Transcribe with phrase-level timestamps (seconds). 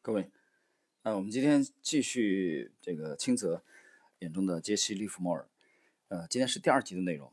[0.00, 0.30] 各位，
[1.02, 3.62] 呃，我们今天继续这个清泽
[4.20, 5.46] 眼中的杰西·利弗莫尔，
[6.08, 7.30] 呃，今天是第二集的内容。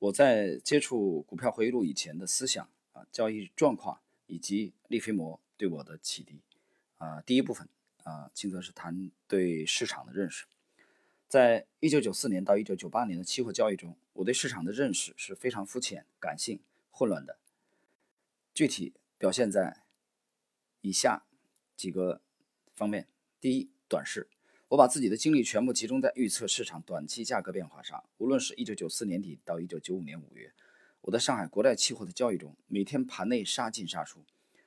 [0.00, 6.40] 我在接触股票回忆录以前的思想啊，交易状况以及利菲摩对我的启迪
[6.98, 7.68] 啊，第一部分
[8.02, 10.44] 啊，清泽是谈对市场的认识。
[11.28, 17.38] 在一九九四年到一九九八年的期货交易中，我对市场的认识是非常肤浅、感性、混乱的。
[18.54, 19.82] 具体表现在
[20.82, 21.24] 以下
[21.74, 22.20] 几个
[22.74, 23.08] 方面：
[23.40, 24.28] 第一，短视，
[24.68, 28.04] 我把自己的精力全部集中在预测市场短期价格变化上。
[28.18, 30.52] 无论是一九九四年底到一九九五年五月，
[31.00, 34.20] 我在上海国债期货的交易中，每天盘内杀进杀出；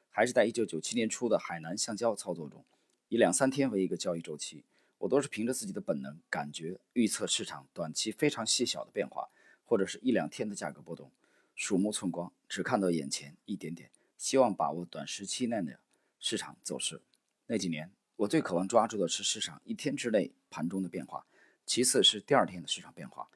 [0.09, 2.65] 还是在一九九七年初的海南橡胶操作中，
[3.09, 4.65] 以两三天为一个交易周期，
[4.97, 9.29] 我都是凭着自己的本能感觉预测市场短期非常细小的变化，
[9.63, 11.11] 或者是一两天的价格波动。
[11.55, 15.79] 鼠目寸光，只看到眼前一点点，希望把握短时期内的
[16.19, 17.01] 市场走势。
[17.47, 21.25] 那几年，我最渴望抓住的是市场一天之内盘中的变化，
[21.65, 23.29] 其次是第二天的市场变化，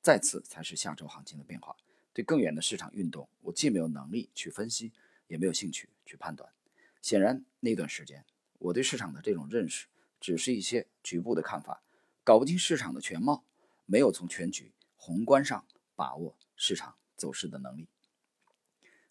[0.00, 1.76] 再次才是下周行情的变化。
[2.14, 4.92] 对更远的市场运动，我既没有能力去分析，
[5.28, 6.50] 也没有兴趣去判断。
[7.02, 8.24] 显然，那段时间
[8.58, 9.86] 我对市场的这种认识，
[10.18, 11.82] 只是一些局部的看法，
[12.24, 13.44] 搞不清市场的全貌，
[13.84, 16.96] 没有从全局宏观上把握市场。
[17.20, 17.86] 走势的能力。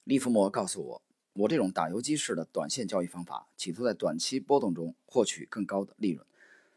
[0.03, 1.01] 利弗莫告诉我，
[1.33, 6.25] 我这种打游击式的短线交易方法，企图在短期波动中获取更高的利润，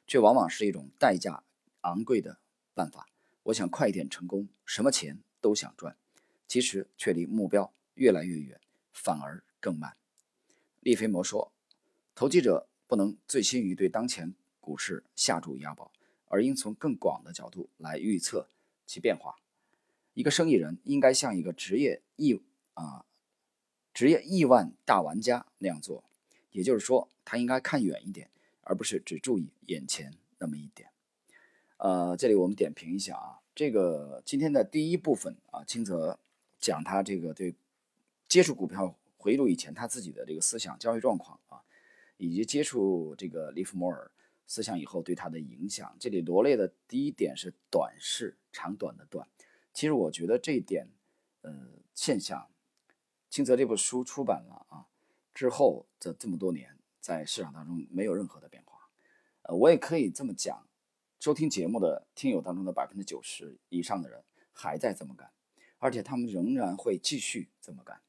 [0.07, 1.43] 却往往是一种代价
[1.81, 2.39] 昂贵的
[2.75, 3.09] 办法。
[3.45, 5.97] 我想快一点成功，什么钱都想赚，
[6.47, 8.61] 其实却离目标越来越远，
[8.93, 9.97] 反而更慢。
[10.81, 11.51] 利菲摩说，
[12.15, 15.91] 投机者不能醉心于对当前股市下注押宝，
[16.27, 18.51] 而应从更广的角度来预测
[18.87, 19.42] 其变化。
[20.15, 22.41] 一个生意人应该像一个职业亿
[22.75, 23.05] 啊
[23.95, 26.05] 职业亿万大玩家那样做，
[26.51, 28.31] 也就是说，他应该看远一点，
[28.63, 30.89] 而不是只注意眼前那么一点。
[31.77, 36.19] 呃，这里我们点评一下啊，这个今天的第一部分啊，清泽
[36.59, 37.55] 讲他这个对
[38.29, 41.63] 接触股票回忆录以前他自己的这个思想交易状况啊，
[42.17, 44.11] 以及接触这个利弗莫尔
[44.47, 45.95] 思想以后对他的影响。
[45.99, 49.27] 这里罗列的第一点是短视，长短的短。
[49.73, 50.89] 其实我觉得这一点，
[51.41, 52.51] 呃，现象，
[53.31, 54.87] 清泽这部书出版了啊
[55.33, 58.91] 之后的这么多年，在市场当中没有任何的变化。
[59.43, 60.69] 呃，我也可以这么讲，
[61.19, 64.23] 收听节目的听友当中的百分之九十以上的人
[64.53, 65.31] 还在这么干，
[65.79, 68.03] 而且他们仍然会继续这么干。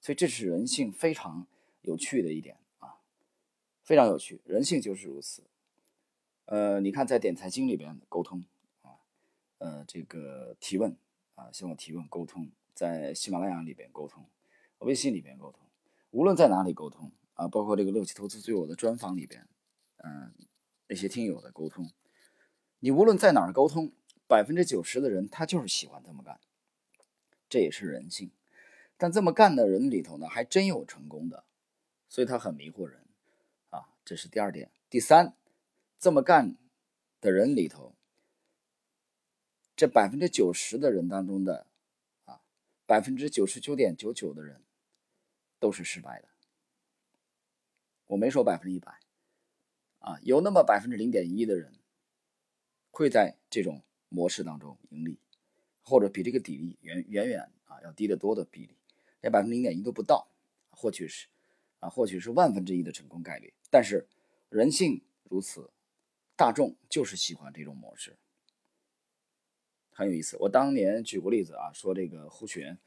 [0.00, 1.46] 所以这是人性非常
[1.80, 3.00] 有趣的一点啊，
[3.82, 5.44] 非常有趣，人性就是如此。
[6.44, 8.44] 呃，你看在点财经里边沟通。
[9.64, 10.94] 呃，这个提问
[11.36, 14.26] 啊，向我提问沟通，在喜马拉雅里边沟通，
[14.80, 15.66] 微信里边沟通，
[16.10, 19.48] 无论在哪里沟通啊，包括这个乐奇投资对我的专访里边，
[20.02, 20.34] 嗯，
[20.86, 21.90] 那些听友的沟通，
[22.80, 23.90] 你无论在哪儿沟通，
[24.28, 26.38] 百分之九十的人他就是喜欢这么干，
[27.48, 28.30] 这也是人性。
[28.98, 31.44] 但这么干的人里头呢，还真有成功的，
[32.10, 33.00] 所以他很迷惑人
[33.70, 34.70] 啊，这是第二点。
[34.90, 35.34] 第三，
[35.98, 36.54] 这么干
[37.22, 37.94] 的人里头。
[39.76, 41.66] 这百分之九十的人当中的，
[42.26, 42.40] 啊，
[42.86, 44.62] 百分之九十九点九九的人
[45.58, 46.28] 都是失败的。
[48.06, 49.00] 我没说百分之一百，
[49.98, 51.72] 啊，有那么百分之零点一的人
[52.90, 55.18] 会在这种模式当中盈利，
[55.82, 58.76] 或者比这个比例远远远啊要低得多的比例，
[59.22, 60.28] 连百分之零点一都不到，
[60.70, 61.26] 或许是
[61.80, 63.52] 啊，或许是万分之一的成功概率。
[63.70, 64.06] 但是
[64.50, 65.70] 人性如此，
[66.36, 68.16] 大众就是喜欢这种模式。
[69.96, 72.78] 很有意思，我当年举过例子啊，说这个胡雪岩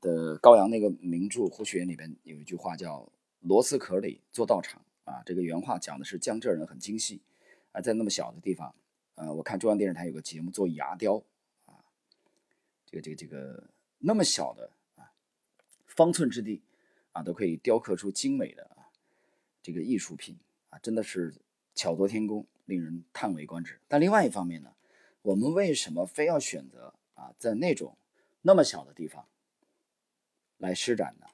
[0.00, 3.08] 的高阳那个名著《胡雪岩》里边有一句话叫
[3.42, 7.22] “螺丝壳里做道场”啊，这个原话讲的是江浙人很精细
[7.70, 8.74] 啊，在那么小的地方，
[9.14, 11.22] 呃，我看中央电视台有个节目做牙雕
[11.66, 11.78] 啊，
[12.86, 15.12] 这个这个这个那么小的啊
[15.86, 16.60] 方寸之地
[17.12, 18.90] 啊，都可以雕刻出精美的啊
[19.62, 20.36] 这个艺术品
[20.70, 21.32] 啊，真的是
[21.76, 23.78] 巧夺天工，令人叹为观止。
[23.86, 24.72] 但另外一方面呢？
[25.22, 27.96] 我们为什么非要选择啊，在那种
[28.42, 29.26] 那么小的地方
[30.58, 31.26] 来施展呢？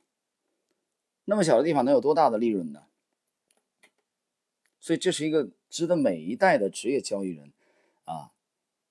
[1.25, 2.87] 那么小的地方能有多大的利润呢？
[4.81, 7.53] 所以这是一个值得每一代的职业交易人
[8.05, 8.33] 啊，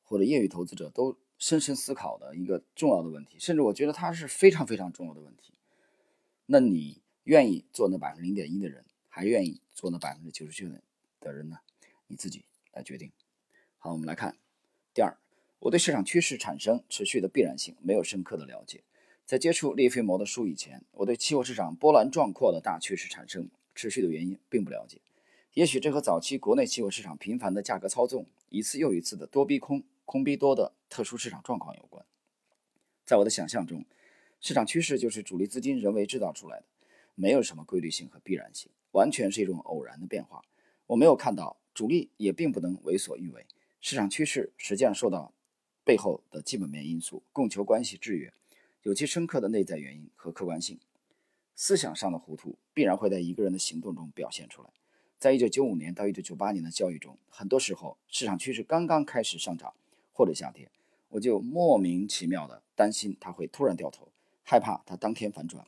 [0.03, 3.39] 或者业余投资者都深深思考的一个重要的问题。
[3.39, 5.53] 甚至我觉得它是非常非常重要的问题。
[6.45, 10.71] 那你愿意做那百分之零点一的人，还愿意做那百分之九十九
[11.19, 11.59] 的人呢？
[12.07, 13.11] 你自己来决定。
[13.77, 14.37] 好，我们来看。
[14.97, 15.15] 第二，
[15.59, 18.81] 我对市场趋势产生持续的必然性没有深刻的了解，
[19.27, 24.99] 在接触利菲摩的书以前，我对期货市场波澜壮阔的大趋势产生持续的原因并不了解。
[25.53, 32.03] 也许这和早期国内期货市场频繁的价格操纵、一次又一次的多逼空、空逼多的特殊市场状况有关。
[33.05, 33.85] 在我的想象中，
[34.41, 36.65] 市场趋势就是主力资金人为制造出来的，
[37.13, 40.41] 没有什么规律性和必然性，完全是一种偶然的变化。
[40.87, 43.45] 我没有看到主力也并不能为所欲为。
[43.79, 45.33] 市场趋势实际上受到
[45.83, 48.33] 背后的基本面因素、供求关系制约。
[48.83, 50.79] 有其深刻的内在原因和客观性，
[51.55, 54.69] 思想上的糊涂必然会在一个人的行动中表现出来。
[55.19, 59.73] 在一九九五年到一九九八年的交易中，很多时候市场趋势刚刚开始上涨
[60.13, 60.69] 或者下跌，
[61.09, 64.07] 我就莫名其妙的担心它会突然掉头，
[64.43, 65.65] 害怕它当天反转，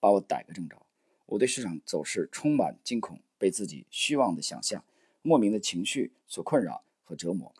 [0.00, 0.80] 把我逮个正着。
[1.26, 4.84] 我对市场走势充满惊恐，被自己虚妄的想象、
[5.20, 7.54] 莫名的情绪所困扰和折磨，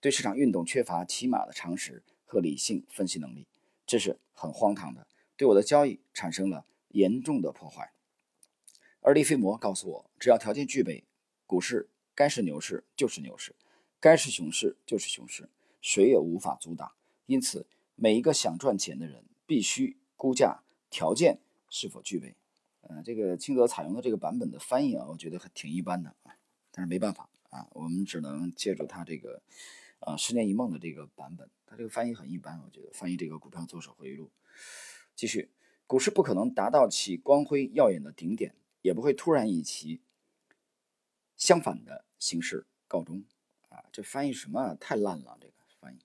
[0.00, 3.46] 对市场运动缺乏起码的常识和理性分析能力。
[3.86, 5.06] 这是很荒唐的，
[5.36, 7.92] 对我的交易产生了严重的破坏。
[9.00, 11.04] 而利菲摩告诉我，只要条件具备，
[11.46, 13.54] 股市该是牛市就是牛市，
[13.98, 15.48] 该是熊市就是熊市，
[15.80, 16.92] 谁也无法阻挡。
[17.26, 21.38] 因此，每一个想赚钱的人必须估价条件
[21.70, 22.34] 是否具备。
[22.82, 26.36] 呃，这个清泽采用的这个版本的翻译啊，我觉得挺一般的啊，
[26.70, 29.42] 但是没办法啊，我们只能借助他这个。
[30.00, 34.30] 啊，十年一梦的这个版本，它这个翻译很一般，我觉得翻译这个股票作手回忆录。
[35.16, 35.50] 继续，
[35.88, 40.00] 股市不可能达到其光辉耀眼的顶点，也不会突然以其
[41.36, 43.24] 相反的形式告终。
[43.70, 44.76] 啊，这翻译什么？
[44.76, 45.98] 太烂了，这个翻译。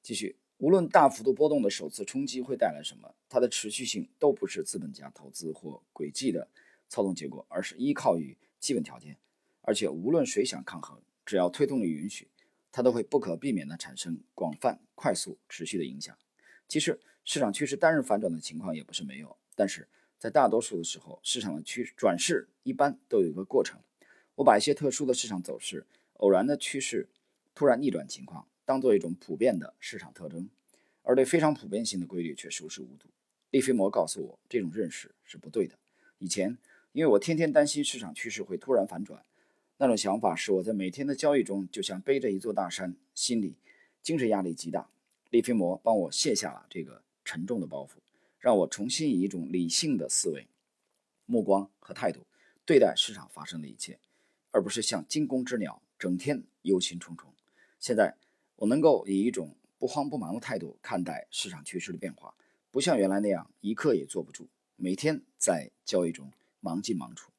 [0.00, 6.48] 继续，无论大幅度波动的首次冲击会带来什么，它的持续性都不是资本家投资或诡计的
[6.88, 9.18] 操纵结果，而是依靠于基本条件。
[9.66, 12.28] 而且，无论谁想抗衡，只要推动力允许。
[12.76, 16.18] 它都会不可避免地产生广泛、快速、持续的影响。
[16.66, 19.86] 其实，市场趋势单日反转的情况也不是没有，但是
[20.18, 23.78] 在大多数的时候，市场的趋转势一般都有一个过程。
[24.34, 27.08] 我把一些特殊的市场走势、偶然的趋势、
[27.54, 30.50] 突然逆转情况当做一种普遍的市场特征，
[31.04, 33.08] 而对非常普遍性的规律却熟视无睹。
[33.52, 35.78] 利菲摩告诉我，这种认识是不对的。
[36.18, 36.58] 以前，
[36.90, 39.24] 因为我天天担心市场趋势会突然反转。
[39.76, 43.56] 那种想法使我在每天的交易中就像背着一座大山，心里
[44.02, 44.88] 精神压力极大。
[45.30, 47.96] 利菲摩帮我卸下了这个沉重的包袱，
[48.38, 50.46] 让我重新以一种理性的思维、
[51.26, 52.20] 目光和态度
[52.64, 53.98] 对待市场发生的一切，
[54.52, 57.24] 而不是像惊弓之鸟，整天忧心忡忡。
[57.80, 58.14] 现在
[58.54, 62.32] 我能够以一种不慌不忙的态度看待市场趋势的变化，
[62.70, 66.30] 不像原来那样一刻也坐不住，每天在交易中
[66.60, 67.33] 忙进忙出。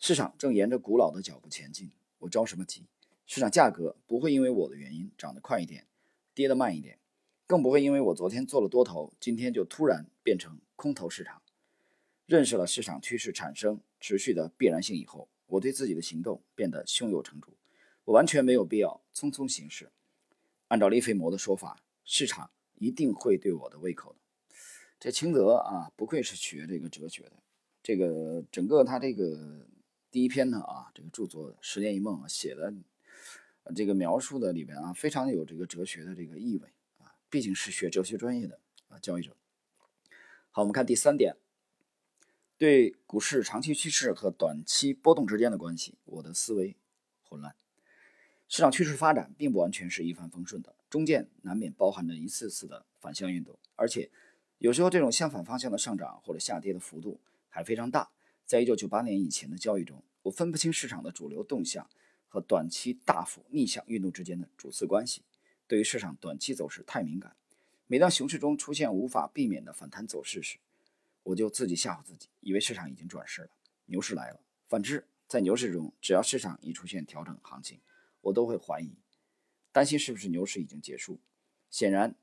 [0.00, 2.86] 市场正沿着古老的脚步前进，我着什么急？
[3.26, 5.86] 市场价格不会因为我的原因涨得快一点，
[6.34, 6.98] 跌得慢一点，
[7.46, 11.42] 更不会因为我昨天做了多头，今天就突然变成空头市场。
[12.26, 17.56] 认识了市场趋势产生持续的必然性以后，我对自己的行动变得胸有成竹。
[18.04, 19.90] 我完全没有必要匆匆行事。
[20.68, 24.18] 按照利菲摩的说法，市场一定会对我的胃口的。
[25.00, 27.32] 这清泽啊，不愧是学这个哲学的。
[27.82, 29.66] 这个整个他这个。
[30.10, 32.72] 第一篇呢啊，这个著作《十年一梦》啊，写的
[33.74, 38.58] 这个描述的里边啊，非常有这个哲学的这个意味啊，毕竟是学哲学专业的
[38.88, 39.36] 啊交易者。
[40.50, 41.36] 好，我们看第三点，
[42.56, 46.74] 对股市长期趋势和短期波动之间的关系，我的思维
[47.24, 47.54] 混乱。
[48.48, 54.10] 市场趋势发展并不完全是一帆风顺的，中间难免包含着一次次的反向运动，而且
[54.56, 58.08] 有时候这种相反方向的上涨或者下跌的幅度还非常大。
[58.48, 61.86] 在一九九八年以前的交易中，我分不清市场的主流动向
[62.28, 65.20] 和短期大幅逆向运动之间的主次关系。
[65.66, 67.36] 对于市场短期走势太敏感。
[67.86, 70.56] 每当熊市中出现无法避免的反弹走势时，
[71.24, 73.50] 我就自己吓唬自己，以为市场已经转势了，
[73.84, 74.40] 牛市来了。
[74.66, 77.78] 反之，在牛市中，只要市场一出现调整行情，
[78.22, 78.96] 我都会怀疑，
[79.72, 81.20] 担心是不是牛市已经结束。
[81.68, 82.14] 显然，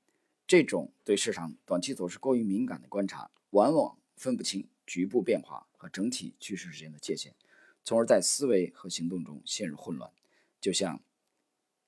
[0.48, 5.68] 这种对市场短期走势过于敏感的观察，往往分不清局部变化。
[5.86, 7.36] 和整体趋势之间的界限，
[7.84, 10.12] 从而在思维和行动中陷入混乱。
[10.60, 10.98] 就像《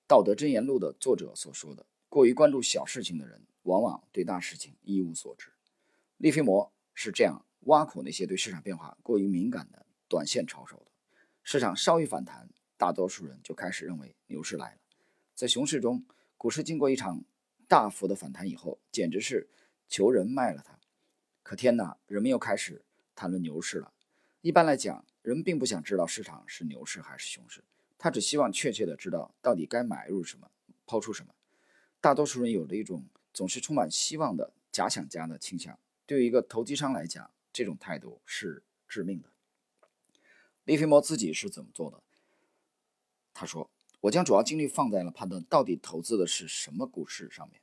[0.06, 5.52] 道德箴言录》的作者所说的：“过于关注小事情的人，往往对大事情一无所知。”
[6.18, 10.92] 利菲摩是这样挖苦那些对市场变化过于敏感的短线炒手的。
[11.42, 14.82] 市场稍一反弹，大多数人就开始认为牛市来了。
[15.34, 16.06] 在熊市中，
[16.38, 17.26] 股市经过一场
[17.68, 19.50] 大幅的反弹以后，简直是
[19.88, 20.78] 求人卖了它。
[21.42, 22.84] 可天哪，人们又开始。
[23.18, 23.92] 谈论牛市了。
[24.42, 27.64] 一般来讲，人并不想知道市场是牛市还是熊市，
[27.98, 30.52] 他只希望确切的知道到底该买入什么，
[30.86, 31.34] 抛出什么。
[32.00, 39.32] 大多数人有着一种总是充满希望的假想家的倾向，对于一个投机商来讲，这种态度是致命的。
[40.66, 42.04] 利菲莫自己是怎么做的？
[43.34, 43.70] 他说
[44.02, 47.62] ：“我将主要精力放在了判断到底投资的是什么股市上面。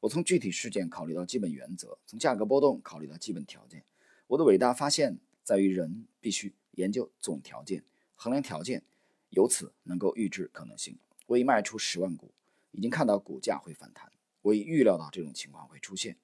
[0.00, 3.84] 我从具体事件考虑到基本原则，从价格波动考虑到基本条件。
[4.32, 7.84] 我的伟大发现在于，人必须研究总条件，
[8.14, 8.82] 衡量条件，
[9.28, 10.98] 由此能够预知可能性。
[11.26, 12.32] 我已卖出十万股，
[12.70, 14.10] 已经看到股价会反弹。
[14.40, 16.16] 我已预料到这种情况会出现。”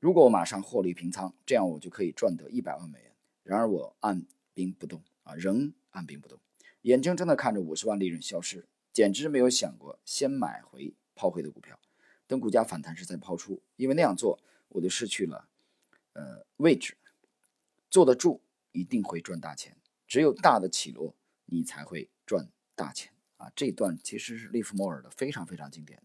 [0.00, 3.12] 如果我马上获利平仓，这样我就可以赚得一百万美元。
[3.44, 6.40] 然而我按兵不动啊，仍按兵不动，
[6.80, 11.78] 眼睁睁地看着五十万利润消失，简直没有想过先买回抛回的股票，
[12.26, 15.48] 等股价反弹时再抛出，因为那样做我就失去了
[16.12, 16.96] 呃位置。
[17.90, 18.40] 坐得住
[18.70, 19.76] 一定会赚大钱，
[20.06, 21.14] 只有大的起落
[21.44, 23.52] 你才会赚大钱啊！
[23.54, 26.04] 这一段其实是利弗莫尔的非常非常经典的。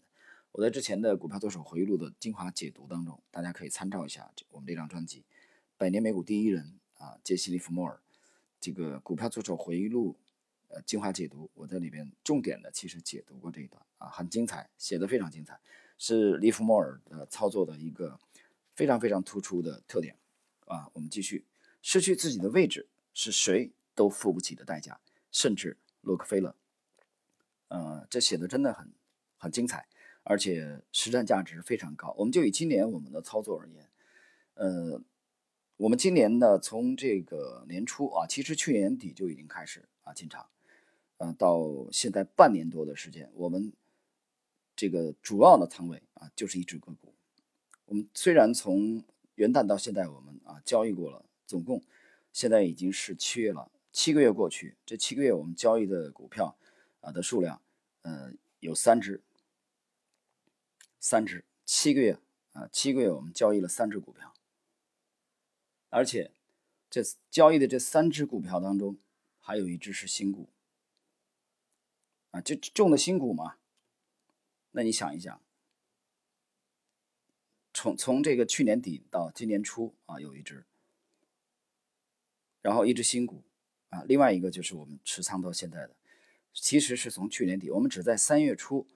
[0.52, 5.20] 我在之前的股票作手回忆录的精华解读当中，大家可以参照一下我们这张专辑
[5.78, 7.98] 《百年美股第一人》啊，杰西·利弗莫尔
[8.60, 10.18] 这个股票作手回忆录
[10.68, 15.58] 呃精华解读，我在里边重点的其实解读过这一段啊，很精彩，写的非常精彩，
[15.96, 18.20] 是利弗莫尔的操作的一个
[18.78, 20.14] 非常非常突出的特点
[20.66, 20.88] 啊。
[20.94, 21.44] 我们继续，
[21.82, 25.00] 失去自己的位置是谁都付不起的代价，
[25.32, 26.54] 甚至洛克菲勒，
[27.66, 28.92] 呃，这写的真的很
[29.36, 29.88] 很精彩。
[30.30, 32.14] 而且实战价值非常高。
[32.18, 33.88] 我们就以今年我们的操作而言，
[34.54, 35.00] 呃，
[35.78, 40.46] 我们今年呢，从这个年初啊，其实去年底就已经开始啊进场，
[41.16, 43.72] 呃，到现在半年多的时间，我们
[44.76, 47.14] 这个主要的仓位啊就是一只个股。
[47.88, 49.02] 我们虽然从
[49.36, 51.82] 元旦到现在，我们啊交易过了，总共
[52.32, 56.54] 现在已经是七月了，七个月过去，这七个月我们交易的股票
[57.00, 57.60] 啊的数量，
[58.02, 59.22] 呃，有三只。
[61.00, 62.18] 三只七个月
[62.52, 64.34] 啊，七个月我们交易了三只股票，
[65.88, 66.32] 而且
[66.90, 68.98] 这交易的这三只股票当中，
[69.40, 70.50] 还有一只是新股
[72.32, 73.56] 啊，就中的新股嘛。
[74.72, 75.40] 那你想一想，
[77.78, 80.64] 从从这个去年底到今年初啊，有一只，
[82.60, 83.44] 然后一只新股
[83.90, 85.94] 啊，另外一个就是我们持仓到现在的，
[86.52, 88.88] 其实是从去年底，我们只在三月初。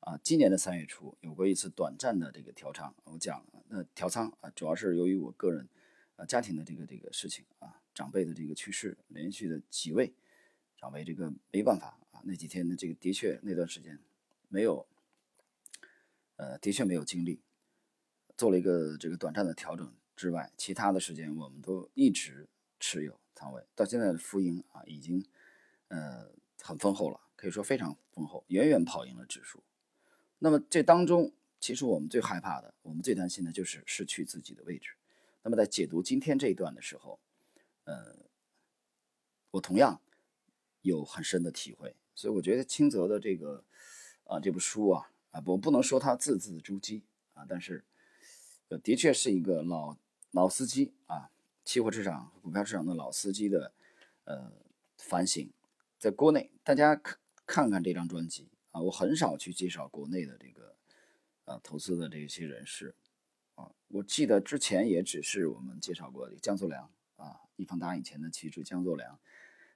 [0.00, 5.66] 啊，今年的三月初有过一次短暂的这个调仓，我讲那调仓啊，主要是由于我个人
[6.16, 10.14] 啊家庭的这个这个事情啊，长辈的这个去世，连续的几位
[10.76, 13.98] 长辈这个没办法啊，那几天的这个的确那段时间
[14.48, 14.86] 没有，
[16.36, 17.40] 呃的确没有精力
[18.38, 25.26] 做了一个这个短暂的调整之外，其他的时间我们都一直持有仓位，到现在的浮盈啊已经
[25.88, 26.30] 呃
[26.62, 29.62] 很丰厚了，可以说非常丰厚，远远跑赢了指数。
[30.38, 34.92] 那么这当中，其实我们最害怕的，我们最担心的就是失去自己的位置。
[35.42, 37.18] 那么在解读今天这一段的时候，
[37.84, 38.16] 呃，
[39.50, 40.00] 我同样
[40.82, 41.96] 有很深的体会。
[42.14, 43.64] 所以我觉得清泽的这个
[44.24, 47.02] 啊这部书啊啊，我不能说他字字珠玑
[47.34, 47.84] 啊，但是
[48.68, 49.96] 呃的确是一个老
[50.30, 51.30] 老司机啊，
[51.64, 53.72] 期货市场、股票市场的老司机的
[54.24, 54.52] 呃
[54.96, 55.50] 反省。
[55.98, 58.48] 在国内，大家看看看这张专辑。
[58.70, 60.76] 啊，我很少去介绍国内的这个，
[61.46, 62.94] 呃，投资的这些人士，
[63.54, 69.18] 啊，我记得之前也只是我们介绍过江作良啊，易方达以前的旗帜江作良，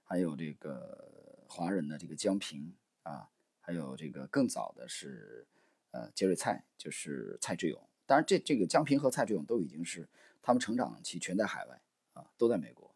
[0.05, 3.31] 还有这个华人的这个江平啊，
[3.61, 5.47] 还有这个更早的是，
[5.93, 7.89] 呃，杰瑞蔡，就是蔡志勇。
[8.13, 10.07] 当然，这这个江平和蔡志勇都已经是
[10.43, 11.81] 他们成长期全在海外
[12.13, 12.95] 啊，都在美国。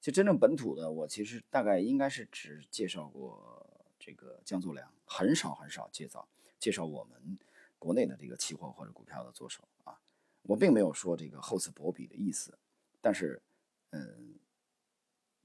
[0.00, 3.64] 就真正本土的，我其实大概应该是只介绍过。
[4.02, 6.26] 这个江作良很少很少介绍
[6.58, 7.38] 介绍我们
[7.78, 10.00] 国内的这个期货或者股票的做手啊，
[10.44, 12.58] 我并没有说这个厚此薄彼的意思，
[13.02, 13.42] 但是，
[13.90, 14.36] 嗯，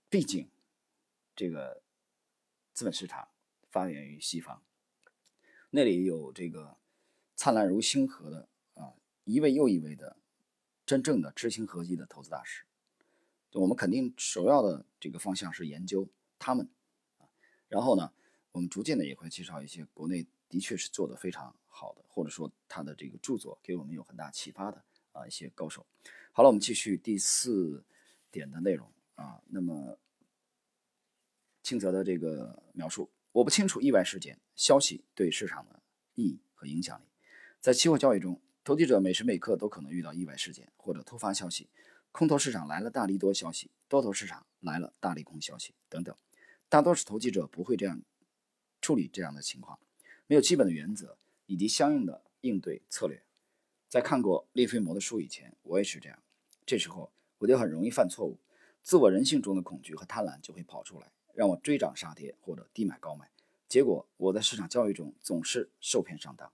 [0.09, 0.49] 毕竟
[1.35, 1.81] 这个
[2.73, 3.27] 资本市场
[3.69, 4.63] 发源于西方，
[5.69, 6.77] 那里有这个
[7.35, 8.47] 灿烂如星河的
[9.25, 10.15] 一位又一位的
[10.85, 12.63] 真正的知行合一的投资大师，
[13.51, 16.07] 我们肯定首要的这个方向是研究
[16.39, 16.69] 他们
[17.17, 17.27] 啊，
[17.67, 18.13] 然后呢。
[18.55, 25.85] 我们逐渐的也会介绍一些国内的确是做的非常好的，或者说他的这个著作给我们有很大启发的啊一些高手。
[26.31, 27.83] 好了，我们继续第四
[28.31, 29.41] 点的内容啊。
[29.47, 29.99] 那么
[31.63, 35.81] 清泽的这个描述，我不清楚意外事件消息对市场的
[36.13, 37.03] 意义和影响力。
[37.59, 41.69] 在期货交易中，投机者每时每刻都可能遇到意外事件或者突发消息，
[42.11, 46.15] 空头市场来了大利多消息，多头市场来了大利空消息等等。
[46.67, 48.01] 大多数投机者不会这样。
[48.81, 49.79] 处理这样的情况，
[50.27, 51.17] 没有基本的原则
[51.47, 53.23] 以及相应的应对策略。
[53.87, 56.21] 在看过利菲摩的书以前，我也是这样。
[56.67, 58.39] 这时候我就很容易犯错误，
[58.83, 63.29] 自我人性中的恐惧和贪婪就会跑出来，让我追涨杀跌或者低买高卖。
[63.67, 66.51] 结果我在市场交易中总是受骗上当。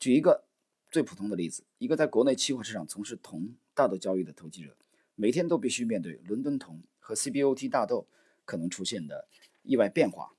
[0.00, 0.47] 举一个
[0.90, 4.74] 最普通的例子，一个在国内期货市场从事铜大豆交易的投机者，
[5.14, 8.06] 每天都必须面对伦敦铜和 CBOT 大豆
[8.46, 9.28] 可能出现的
[9.62, 10.32] 意外变化。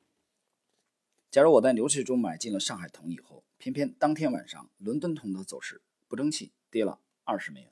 [1.30, 7.72] 假如我在牛市中买进了上海铜以后，偏偏当天晚上伦敦铜的走势不争气，跌了二十美元，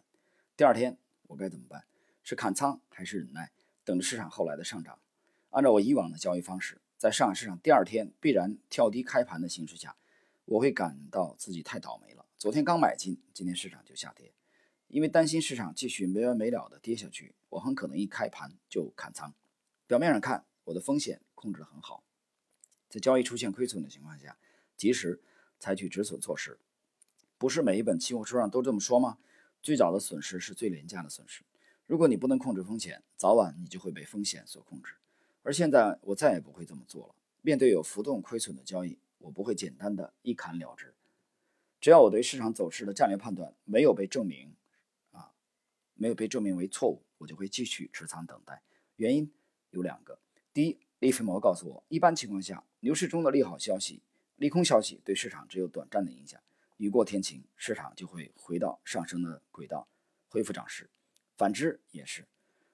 [0.55, 1.85] 第二天我该怎么办？
[2.21, 3.51] 是砍仓还是忍耐，
[3.83, 4.99] 等着市场后来的上涨？
[5.49, 9.95] 按照我以往的交易方式，在上海市场第二天必然跳低开盘的形势下，
[10.45, 12.26] 我会感到自己太倒霉了。
[12.39, 14.31] 昨天刚买进，今天市场就下跌，
[14.89, 19.33] 因为担心市场继续没完没了的跌下去，我很可能一开盘就砍仓。
[19.87, 22.03] 表面上看，我的风险控制得很好。
[22.89, 24.37] 在交易出现亏损的情况下，
[24.75, 25.19] 及时
[25.59, 26.59] 采取止损措施。
[27.39, 29.17] 不是每一本期货书上都这么说吗？
[29.63, 31.41] 最早的损失是最廉价的损失。
[31.87, 34.93] 如果你不能控制风险，早晚你就会被风险所控制。
[35.41, 37.15] 而现在我再也不会这么做了。
[37.41, 40.93] 面对有浮动亏损的交易，我不会简单的一砍了之。
[41.79, 44.55] 只要我对市场走势的战略判断没有被证明，
[45.11, 45.31] 啊，
[45.93, 48.63] 没有被证明为错误，我就会继续持仓等待。
[48.95, 49.31] 原因
[49.69, 50.19] 有两个：
[50.53, 54.01] 第一，利弗摩告诉我，一般情况下，牛市中的利好消息、
[54.35, 56.41] 利空消息对市场只有短暂的影响，
[56.77, 59.87] 雨过天晴，市场就会回到上升的轨道，
[60.27, 60.89] 恢复涨势。
[61.37, 62.27] 反之也是。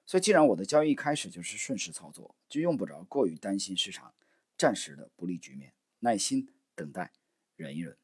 [0.06, 4.14] 所以，既然我的交易一开始就是顺势操作，就用不着过于担心市场
[4.56, 7.12] 暂时的不利局面，耐心等待，
[7.56, 7.96] 忍一忍。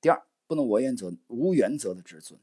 [0.00, 2.38] 第二，不能无原则、无原则的止损。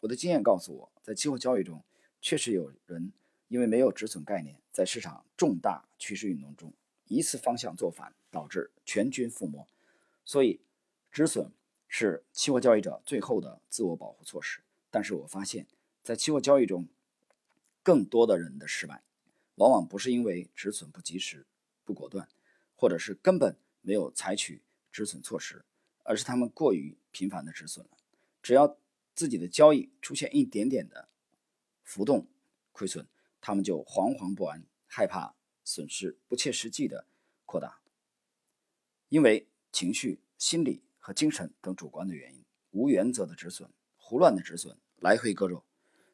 [0.00, 1.82] 我的经验告诉我，在期货交易中，
[2.20, 3.12] 确实有人。
[3.48, 6.72] 因为没有止损概念，在市场重大趋势运动中
[7.06, 9.68] 一次方向做反，导致全军覆没。
[10.24, 10.62] 所以，
[11.10, 11.52] 止损
[11.86, 14.62] 是期货交易者最后的自我保护措施。
[14.90, 15.66] 但是我发现，
[16.02, 16.88] 在期货交易中，
[17.82, 19.02] 更多的人的失败，
[19.56, 21.44] 往往不是因为止损不及时、
[21.84, 22.26] 不果断，
[22.74, 25.62] 或者是根本没有采取止损措施，
[26.04, 27.92] 而是他们过于频繁的止损了。
[28.42, 28.76] 只要
[29.14, 31.08] 自己的交易出现一点点的
[31.84, 32.26] 浮动、
[32.72, 33.06] 亏损，
[33.40, 37.06] 他们就惶惶不安，害怕损失不切实际的
[37.46, 37.80] 扩大，
[39.08, 45.64] 因为情绪、心理和精神等主观的原因，无原则的止损、胡乱的止损、来回割肉，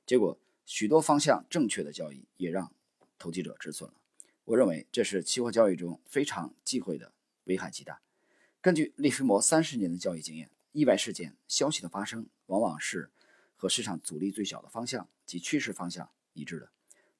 [0.04, 2.72] 结果许多方向正确的交易也让
[3.18, 3.96] 投机者止损了。
[4.44, 7.12] 我认为这是期货交易中非常忌讳的，
[7.44, 8.00] 危害极大。
[8.60, 13.10] 根据利弗摩三十年的交易经验，意外事件消息的发生，往往是
[13.56, 16.70] 和市场阻力最小的方向及趋势方向一致的。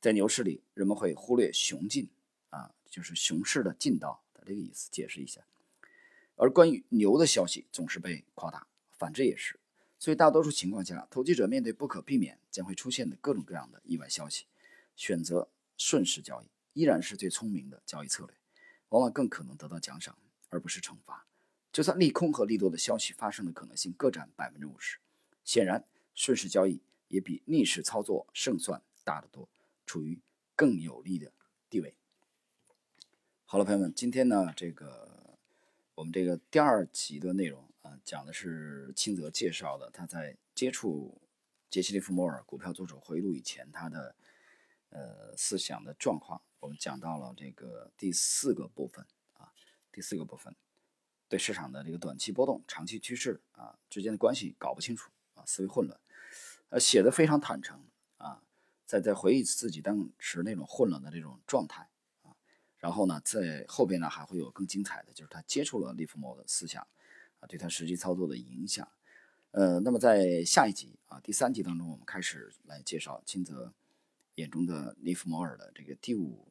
[0.01, 2.09] 在牛市里，人们会忽略熊劲，
[2.51, 4.89] 啊，就是熊市的劲道的这个意思。
[4.93, 5.41] 解释一下，
[6.37, 9.59] 而关于牛的消息总是被夸大，反之也是。
[9.99, 14.47] 所以大多数情况下，投机者面对不可避免将会出现的各种各样的意外消息，
[14.95, 18.37] 选择顺势交易依然是最聪明的交易策略，
[18.91, 20.17] 往往更可能得到奖赏
[20.49, 21.27] 而不是惩罚。
[21.73, 24.99] 就算利空和利多的消息发生的可能性各占百分之五十，
[25.45, 29.49] 显然顺势交易也比逆势操作胜算大得多。
[29.87, 30.21] 处于
[30.55, 31.33] 更有利的
[31.71, 31.95] 地位。
[33.47, 35.39] 好了，朋友们，今天呢，这个
[35.95, 41.19] 我们这个第二集的内容啊，讲的是清泽介绍的他在接触
[41.71, 44.15] 杰西·利弗莫尔股票作手回忆录以前他的
[44.91, 46.43] 呃思想的状况。
[46.61, 49.07] 我们讲到了这个第四个部分
[49.39, 49.51] 啊，
[49.91, 50.55] 第四个部分
[51.29, 56.01] 对市场的这个短期波动、长期趋势啊之间的关系搞不清楚啊，思维混乱，
[56.71, 57.85] 呃，写的非常坦诚
[58.17, 58.43] 啊。
[58.87, 61.87] 在在回忆自己当时那种混乱的这种状态
[62.23, 62.33] 啊，
[62.79, 66.87] 然后呢，在后边呢还会有更精彩的，就是他接触了利弗莫的思想
[67.41, 68.89] 啊，对他实际操作的影响。
[69.51, 73.75] 呃，那么在下一集啊，第三集当中，我们开始来介绍金泽
[74.37, 76.49] 眼中的利弗莫尔的这个第五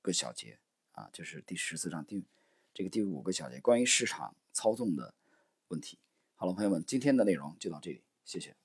[0.00, 0.58] 个小节
[0.92, 2.24] 啊，就是第十四章第五
[2.72, 5.14] 这个第五个小节关于市场操纵的
[5.68, 5.98] 问题。
[6.34, 8.59] 好了，朋友们，今天的内容就到这里，谢谢。